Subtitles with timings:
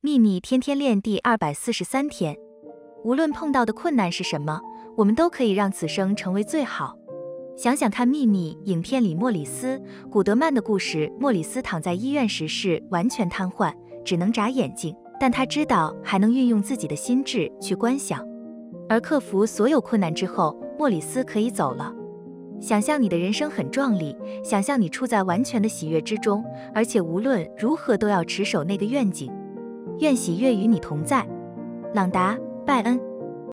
[0.00, 2.36] 秘密天天练第二百四十三天，
[3.02, 4.60] 无论碰到的困难是什么，
[4.96, 6.96] 我们都可以让此生成为最好。
[7.56, 9.76] 想想看，《秘密》影片里莫里斯·
[10.08, 11.12] 古德曼的故事。
[11.18, 13.74] 莫里斯躺在医院时是完全瘫痪，
[14.04, 18.24] 只能眨眼睛，但他知道还能运用自己的心智去观想。
[18.88, 21.92] 而克服所有困难之后，莫里斯可以走了。
[22.60, 29.28] 想象你的人生很壮丽，想象你处在完全的喜悦之中，而且无论如何都要持守那个愿景。
[30.00, 31.26] 愿喜悦与你同在，
[31.94, 32.34] 朗达·
[32.64, 33.07] 拜恩。